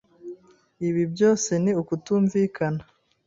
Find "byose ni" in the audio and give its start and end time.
1.13-1.71